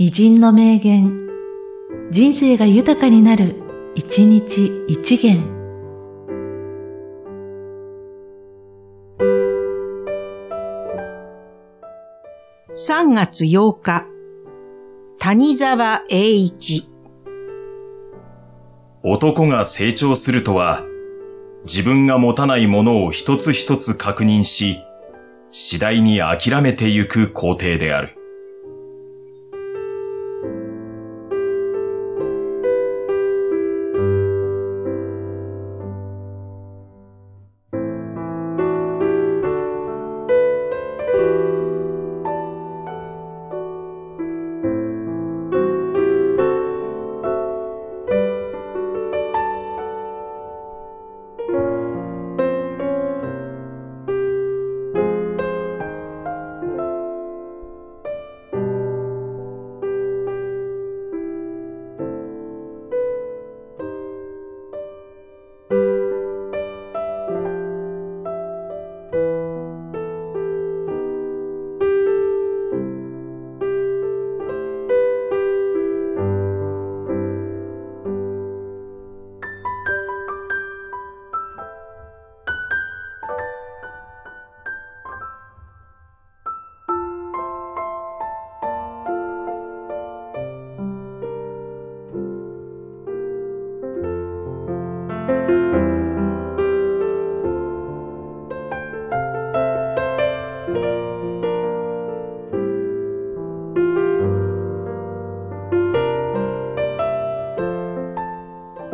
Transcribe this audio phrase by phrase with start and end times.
[0.00, 1.26] 偉人の名言、
[2.12, 3.56] 人生が豊かになる、
[3.96, 5.42] 一日一元。
[12.76, 14.06] 3月8日、
[15.18, 16.88] 谷沢栄一。
[19.02, 20.84] 男が成長するとは、
[21.64, 24.78] 自分が持たないものを一つ一つ確認し、
[25.50, 28.17] 次第に諦めてゆく工程である。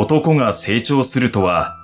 [0.00, 1.76] 男が成長するとは、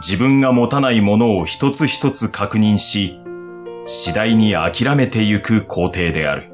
[0.00, 3.20] 自分が持たないものを一つ一つ確認し、
[3.84, 6.53] 次第に諦めてゆく工程である。